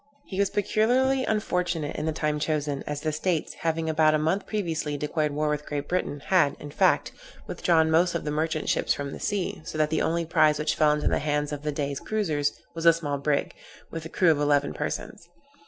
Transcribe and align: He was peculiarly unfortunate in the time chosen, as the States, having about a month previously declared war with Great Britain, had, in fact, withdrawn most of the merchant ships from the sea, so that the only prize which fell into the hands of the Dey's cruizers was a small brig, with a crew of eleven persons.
He 0.25 0.39
was 0.39 0.49
peculiarly 0.49 1.25
unfortunate 1.25 1.95
in 1.95 2.07
the 2.07 2.11
time 2.11 2.39
chosen, 2.39 2.83
as 2.87 3.01
the 3.01 3.11
States, 3.11 3.53
having 3.61 3.87
about 3.87 4.15
a 4.15 4.17
month 4.17 4.47
previously 4.47 4.97
declared 4.97 5.31
war 5.31 5.47
with 5.47 5.67
Great 5.67 5.87
Britain, 5.87 6.21
had, 6.21 6.55
in 6.59 6.71
fact, 6.71 7.11
withdrawn 7.45 7.91
most 7.91 8.15
of 8.15 8.23
the 8.25 8.31
merchant 8.31 8.67
ships 8.67 8.95
from 8.95 9.11
the 9.11 9.19
sea, 9.19 9.61
so 9.63 9.77
that 9.77 9.91
the 9.91 10.01
only 10.01 10.25
prize 10.25 10.57
which 10.57 10.73
fell 10.73 10.91
into 10.93 11.07
the 11.07 11.19
hands 11.19 11.51
of 11.51 11.61
the 11.61 11.71
Dey's 11.71 11.99
cruizers 11.99 12.51
was 12.73 12.87
a 12.87 12.93
small 12.93 13.19
brig, 13.19 13.53
with 13.91 14.03
a 14.03 14.09
crew 14.09 14.31
of 14.31 14.39
eleven 14.39 14.73
persons. 14.73 15.29